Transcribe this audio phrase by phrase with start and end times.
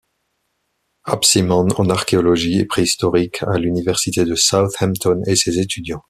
[1.05, 5.99] ApSimon, en archéologie préhistorique à l'Université de Southampton et ses étudiants.